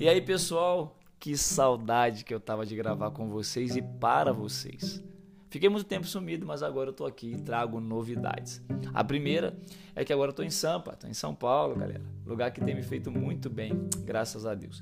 E 0.00 0.08
aí, 0.08 0.18
pessoal, 0.18 0.98
que 1.18 1.36
saudade 1.36 2.24
que 2.24 2.32
eu 2.32 2.40
tava 2.40 2.64
de 2.64 2.74
gravar 2.74 3.10
com 3.10 3.28
vocês 3.28 3.76
e 3.76 3.82
para 3.82 4.32
vocês. 4.32 5.04
Fiquei 5.50 5.68
muito 5.68 5.84
tempo 5.84 6.06
sumido, 6.06 6.46
mas 6.46 6.62
agora 6.62 6.88
eu 6.88 6.94
tô 6.94 7.04
aqui 7.04 7.32
e 7.34 7.38
trago 7.42 7.78
novidades. 7.80 8.62
A 8.94 9.04
primeira 9.04 9.58
é 9.94 10.02
que 10.02 10.10
agora 10.10 10.30
eu 10.30 10.34
tô 10.34 10.42
em 10.42 10.48
Sampa, 10.48 10.96
tô 10.96 11.06
em 11.06 11.12
São 11.12 11.34
Paulo, 11.34 11.76
galera. 11.76 12.02
Lugar 12.24 12.50
que 12.50 12.62
tem 12.62 12.74
me 12.74 12.82
feito 12.82 13.10
muito 13.10 13.50
bem, 13.50 13.90
graças 14.02 14.46
a 14.46 14.54
Deus. 14.54 14.80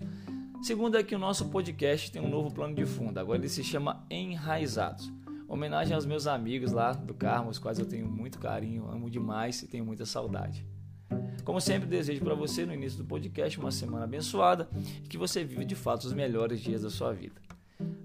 Segunda 0.62 1.00
é 1.00 1.02
que 1.02 1.16
o 1.16 1.18
nosso 1.18 1.48
podcast 1.48 2.12
tem 2.12 2.22
um 2.22 2.30
novo 2.30 2.54
plano 2.54 2.76
de 2.76 2.86
fundo. 2.86 3.18
Agora 3.18 3.40
ele 3.40 3.48
se 3.48 3.64
chama 3.64 4.06
Enraizados. 4.08 5.12
Homenagem 5.48 5.96
aos 5.96 6.06
meus 6.06 6.28
amigos 6.28 6.70
lá 6.70 6.92
do 6.92 7.12
Carmo, 7.12 7.50
os 7.50 7.58
quais 7.58 7.80
eu 7.80 7.86
tenho 7.86 8.06
muito 8.06 8.38
carinho, 8.38 8.88
amo 8.88 9.10
demais 9.10 9.60
e 9.64 9.66
tenho 9.66 9.84
muita 9.84 10.06
saudade. 10.06 10.64
Como 11.48 11.62
sempre, 11.62 11.88
desejo 11.88 12.20
para 12.22 12.34
você 12.34 12.66
no 12.66 12.74
início 12.74 12.98
do 12.98 13.06
podcast 13.06 13.58
uma 13.58 13.70
semana 13.70 14.04
abençoada 14.04 14.68
e 15.02 15.08
que 15.08 15.16
você 15.16 15.42
viva 15.42 15.64
de 15.64 15.74
fato 15.74 16.04
os 16.04 16.12
melhores 16.12 16.60
dias 16.60 16.82
da 16.82 16.90
sua 16.90 17.10
vida. 17.14 17.40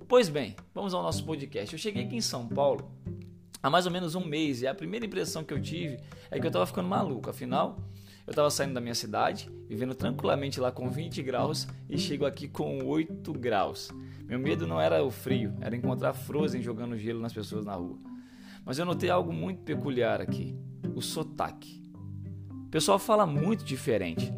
Pois 0.07 0.29
bem, 0.29 0.55
vamos 0.73 0.93
ao 0.93 1.03
nosso 1.03 1.25
podcast. 1.25 1.73
Eu 1.73 1.77
cheguei 1.77 2.05
aqui 2.05 2.15
em 2.15 2.21
São 2.21 2.47
Paulo 2.47 2.89
há 3.61 3.69
mais 3.69 3.85
ou 3.85 3.91
menos 3.91 4.15
um 4.15 4.23
mês 4.23 4.61
e 4.61 4.67
a 4.67 4.73
primeira 4.73 5.05
impressão 5.05 5.43
que 5.43 5.53
eu 5.53 5.61
tive 5.61 5.99
é 6.31 6.39
que 6.39 6.45
eu 6.45 6.47
estava 6.47 6.65
ficando 6.65 6.87
maluco. 6.87 7.29
Afinal, 7.29 7.77
eu 8.25 8.31
estava 8.31 8.49
saindo 8.49 8.75
da 8.75 8.79
minha 8.79 8.95
cidade, 8.95 9.49
vivendo 9.67 9.93
tranquilamente 9.93 10.61
lá 10.61 10.71
com 10.71 10.89
20 10.89 11.21
graus 11.21 11.67
e 11.89 11.97
chego 11.97 12.25
aqui 12.25 12.47
com 12.47 12.85
8 12.85 13.33
graus. 13.33 13.91
Meu 14.25 14.39
medo 14.39 14.65
não 14.65 14.79
era 14.79 15.03
o 15.03 15.11
frio, 15.11 15.53
era 15.59 15.75
encontrar 15.75 16.13
Frozen 16.13 16.61
jogando 16.61 16.97
gelo 16.97 17.19
nas 17.19 17.33
pessoas 17.33 17.65
na 17.65 17.75
rua. 17.75 17.99
Mas 18.63 18.79
eu 18.79 18.85
notei 18.85 19.09
algo 19.09 19.33
muito 19.33 19.63
peculiar 19.63 20.21
aqui: 20.21 20.55
o 20.95 21.01
sotaque 21.01 21.82
pessoal 22.73 22.97
fala 22.97 23.27
muito 23.27 23.63
diferente. 23.63 24.33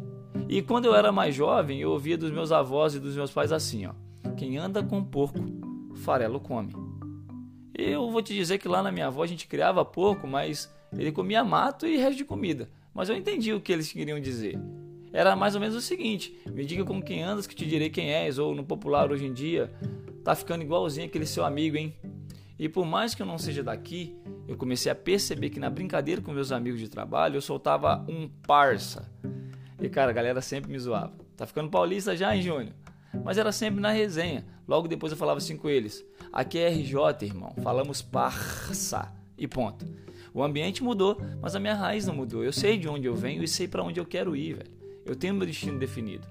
E 0.46 0.60
quando 0.60 0.84
eu 0.84 0.94
era 0.94 1.10
mais 1.10 1.34
jovem, 1.34 1.80
eu 1.80 1.90
ouvia 1.90 2.18
dos 2.18 2.30
meus 2.30 2.52
avós 2.52 2.94
e 2.94 3.00
dos 3.00 3.16
meus 3.16 3.32
pais 3.32 3.50
assim, 3.50 3.86
ó: 3.86 3.94
quem 4.36 4.58
anda 4.58 4.82
com 4.82 5.02
porco, 5.02 5.40
farelo 5.94 6.38
come. 6.38 6.74
Eu 7.74 8.10
vou 8.10 8.20
te 8.20 8.34
dizer 8.34 8.58
que 8.58 8.68
lá 8.68 8.82
na 8.82 8.92
minha 8.92 9.06
avó 9.06 9.22
a 9.22 9.26
gente 9.26 9.48
criava 9.48 9.82
porco, 9.86 10.26
mas 10.26 10.70
ele 10.92 11.12
comia 11.12 11.42
mato 11.42 11.86
e 11.86 11.96
resto 11.96 12.18
de 12.18 12.26
comida. 12.26 12.68
Mas 12.92 13.08
eu 13.08 13.16
entendi 13.16 13.54
o 13.54 13.60
que 13.60 13.72
eles 13.72 13.90
queriam 13.90 14.20
dizer. 14.20 14.58
Era 15.14 15.34
mais 15.34 15.54
ou 15.54 15.60
menos 15.62 15.74
o 15.74 15.80
seguinte: 15.80 16.36
me 16.52 16.66
diga 16.66 16.84
com 16.84 17.00
quem 17.00 17.22
andas 17.22 17.46
que 17.46 17.54
te 17.54 17.64
direi 17.64 17.88
quem 17.88 18.10
és, 18.10 18.38
ou 18.38 18.54
no 18.54 18.64
popular 18.64 19.10
hoje 19.10 19.24
em 19.24 19.32
dia, 19.32 19.72
tá 20.22 20.34
ficando 20.34 20.62
igualzinho 20.62 21.06
aquele 21.06 21.24
seu 21.24 21.42
amigo, 21.42 21.78
hein? 21.78 21.96
E 22.58 22.68
por 22.68 22.84
mais 22.84 23.14
que 23.14 23.22
eu 23.22 23.26
não 23.26 23.38
seja 23.38 23.62
daqui, 23.62 24.14
eu 24.48 24.56
comecei 24.56 24.90
a 24.90 24.94
perceber 24.94 25.50
que 25.50 25.58
na 25.58 25.68
brincadeira 25.68 26.20
com 26.20 26.32
meus 26.32 26.52
amigos 26.52 26.80
de 26.80 26.88
trabalho 26.88 27.36
eu 27.36 27.42
soltava 27.42 28.04
um 28.08 28.28
parça. 28.46 29.10
E 29.80 29.88
cara, 29.88 30.10
a 30.10 30.14
galera 30.14 30.40
sempre 30.40 30.70
me 30.70 30.78
zoava. 30.78 31.12
Tá 31.36 31.46
ficando 31.46 31.70
paulista 31.70 32.16
já, 32.16 32.34
hein, 32.34 32.42
Júnior? 32.42 32.72
Mas 33.24 33.38
era 33.38 33.52
sempre 33.52 33.80
na 33.80 33.90
resenha. 33.90 34.46
Logo 34.66 34.88
depois 34.88 35.12
eu 35.12 35.18
falava 35.18 35.38
assim 35.38 35.56
com 35.56 35.68
eles: 35.68 36.04
aqui 36.32 36.58
é 36.58 36.68
RJ, 36.68 36.96
irmão. 37.22 37.54
Falamos 37.62 38.02
parça. 38.02 39.12
E 39.38 39.46
ponto. 39.46 39.84
O 40.32 40.42
ambiente 40.42 40.82
mudou, 40.82 41.20
mas 41.40 41.54
a 41.54 41.60
minha 41.60 41.74
raiz 41.74 42.06
não 42.06 42.14
mudou. 42.14 42.42
Eu 42.42 42.52
sei 42.52 42.78
de 42.78 42.88
onde 42.88 43.06
eu 43.06 43.14
venho 43.14 43.42
e 43.42 43.48
sei 43.48 43.68
para 43.68 43.82
onde 43.82 44.00
eu 44.00 44.06
quero 44.06 44.34
ir, 44.34 44.54
velho. 44.54 44.70
Eu 45.04 45.14
tenho 45.14 45.34
meu 45.34 45.46
destino 45.46 45.78
definido. 45.78 46.26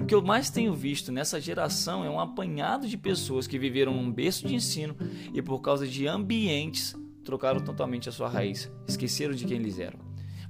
O 0.00 0.04
que 0.04 0.14
eu 0.14 0.20
mais 0.20 0.50
tenho 0.50 0.74
visto 0.74 1.10
nessa 1.10 1.40
geração 1.40 2.04
é 2.04 2.10
um 2.10 2.20
apanhado 2.20 2.86
de 2.86 2.96
pessoas 2.96 3.46
que 3.46 3.58
viveram 3.58 3.94
num 3.94 4.12
berço 4.12 4.46
de 4.46 4.54
ensino 4.54 4.96
e 5.32 5.40
por 5.40 5.60
causa 5.60 5.86
de 5.86 6.06
ambientes 6.06 6.94
trocaram 7.24 7.60
totalmente 7.60 8.08
a 8.08 8.12
sua 8.12 8.28
raiz, 8.28 8.70
esqueceram 8.86 9.34
de 9.34 9.44
quem 9.44 9.56
eles 9.56 9.78
eram. 9.78 9.98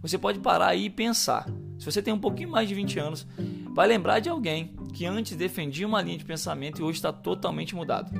Você 0.02 0.18
pode 0.18 0.38
parar 0.40 0.68
aí 0.68 0.86
e 0.86 0.90
pensar. 0.90 1.48
Se 1.78 1.86
você 1.86 2.02
tem 2.02 2.12
um 2.12 2.18
pouquinho 2.18 2.50
mais 2.50 2.68
de 2.68 2.74
20 2.74 2.98
anos, 2.98 3.26
vai 3.74 3.86
lembrar 3.86 4.20
de 4.20 4.28
alguém 4.28 4.74
que 4.92 5.06
antes 5.06 5.36
defendia 5.36 5.86
uma 5.86 6.02
linha 6.02 6.18
de 6.18 6.24
pensamento 6.24 6.80
e 6.80 6.84
hoje 6.84 6.98
está 6.98 7.12
totalmente 7.12 7.74
mudado. 7.74 8.12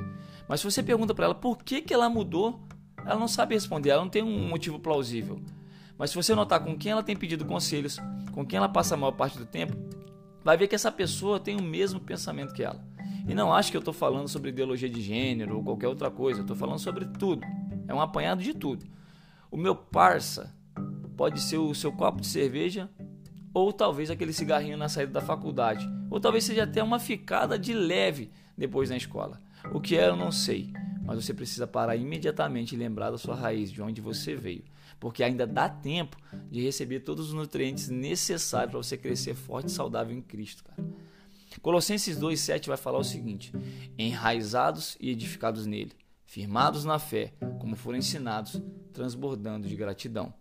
Mas 0.47 0.61
se 0.61 0.69
você 0.69 0.81
pergunta 0.81 1.13
para 1.13 1.25
ela 1.25 1.35
por 1.35 1.63
que, 1.63 1.81
que 1.81 1.93
ela 1.93 2.09
mudou, 2.09 2.59
ela 3.05 3.19
não 3.19 3.27
sabe 3.27 3.53
responder, 3.53 3.91
ela 3.91 4.01
não 4.01 4.09
tem 4.09 4.23
um 4.23 4.47
motivo 4.47 4.79
plausível. 4.79 5.39
Mas 5.97 6.09
se 6.09 6.15
você 6.15 6.33
notar 6.35 6.59
com 6.59 6.77
quem 6.77 6.91
ela 6.91 7.03
tem 7.03 7.15
pedido 7.15 7.45
conselhos, 7.45 7.97
com 8.31 8.45
quem 8.45 8.57
ela 8.57 8.67
passa 8.67 8.95
a 8.95 8.97
maior 8.97 9.13
parte 9.13 9.37
do 9.37 9.45
tempo, 9.45 9.77
vai 10.43 10.57
ver 10.57 10.67
que 10.67 10.75
essa 10.75 10.91
pessoa 10.91 11.39
tem 11.39 11.55
o 11.55 11.61
mesmo 11.61 11.99
pensamento 11.99 12.53
que 12.53 12.63
ela. 12.63 12.83
E 13.27 13.33
não 13.33 13.53
acho 13.53 13.71
que 13.71 13.77
eu 13.77 13.79
estou 13.79 13.93
falando 13.93 14.27
sobre 14.27 14.49
ideologia 14.49 14.89
de 14.89 15.01
gênero 15.01 15.57
ou 15.57 15.63
qualquer 15.63 15.87
outra 15.87 16.11
coisa, 16.11 16.39
eu 16.39 16.43
estou 16.43 16.55
falando 16.55 16.79
sobre 16.79 17.05
tudo. 17.05 17.45
É 17.87 17.93
um 17.93 18.01
apanhado 18.01 18.41
de 18.41 18.53
tudo. 18.53 18.85
O 19.51 19.57
meu 19.57 19.75
parça 19.75 20.53
pode 21.15 21.39
ser 21.39 21.57
o 21.57 21.73
seu 21.73 21.91
copo 21.91 22.21
de 22.21 22.27
cerveja 22.27 22.89
ou 23.53 23.71
talvez 23.71 24.11
aquele 24.11 24.33
cigarrinho 24.33 24.77
na 24.77 24.89
saída 24.89 25.13
da 25.13 25.21
faculdade, 25.21 25.89
ou 26.11 26.19
talvez 26.19 26.43
seja 26.43 26.63
até 26.63 26.83
uma 26.83 26.99
ficada 26.99 27.57
de 27.57 27.73
leve 27.73 28.29
depois 28.57 28.89
na 28.89 28.97
escola. 28.97 29.39
O 29.73 29.79
que 29.79 29.97
é, 29.97 30.09
eu 30.09 30.15
não 30.17 30.29
sei, 30.29 30.73
mas 31.05 31.23
você 31.23 31.33
precisa 31.33 31.65
parar 31.65 31.95
imediatamente 31.95 32.75
e 32.75 32.77
lembrar 32.77 33.11
da 33.11 33.17
sua 33.17 33.33
raiz, 33.33 33.71
de 33.71 33.81
onde 33.81 34.01
você 34.01 34.35
veio, 34.35 34.65
porque 34.99 35.23
ainda 35.23 35.47
dá 35.47 35.69
tempo 35.69 36.17
de 36.51 36.61
receber 36.61 36.99
todos 36.99 37.29
os 37.29 37.33
nutrientes 37.33 37.87
necessários 37.87 38.71
para 38.71 38.83
você 38.83 38.97
crescer 38.97 39.35
forte 39.35 39.69
e 39.69 39.71
saudável 39.71 40.13
em 40.13 40.21
Cristo, 40.21 40.61
cara. 40.61 40.83
Colossenses 41.61 42.19
2:7 42.19 42.67
vai 42.67 42.77
falar 42.77 42.99
o 42.99 43.03
seguinte: 43.05 43.53
enraizados 43.97 44.97
e 44.99 45.09
edificados 45.09 45.65
nele 45.65 45.93
firmados 46.25 46.83
na 46.83 46.99
fé, 46.99 47.33
como 47.59 47.75
foram 47.75 47.97
ensinados, 47.97 48.61
transbordando 48.91 49.67
de 49.67 49.75
gratidão. 49.75 50.33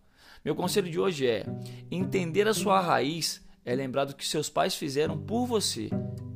Meu 0.44 0.54
conselho 0.54 0.90
de 0.90 0.98
hoje 0.98 1.26
é: 1.26 1.46
entender 1.90 2.48
a 2.48 2.54
sua 2.54 2.80
raiz 2.80 3.42
é 3.64 3.74
lembrar 3.74 4.04
do 4.04 4.14
que 4.14 4.26
seus 4.26 4.48
pais 4.48 4.74
fizeram 4.74 5.16
por 5.16 5.46
você. 5.46 5.88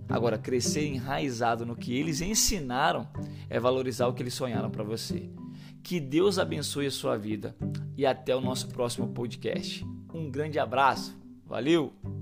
Agora, 0.09 0.39
crescer 0.39 0.87
enraizado 0.87 1.67
no 1.67 1.77
que 1.77 1.95
eles 1.95 2.23
ensinaram 2.23 3.07
é 3.51 3.61
valorizar 3.61 4.07
o 4.07 4.15
que 4.15 4.23
eles 4.23 4.35
sonharam 4.35 4.71
para 4.71 4.83
você. 4.83 5.29
Que 5.83 6.01
Deus 6.01 6.39
abençoe 6.39 6.87
a 6.87 6.91
sua 6.91 7.17
vida 7.17 7.55
e 7.97 8.07
até 8.07 8.35
o 8.35 8.41
nosso 8.41 8.69
próximo 8.69 9.09
podcast. 9.09 9.85
Um 10.13 10.31
grande 10.31 10.59
abraço. 10.59 11.17
Valeu! 11.45 12.18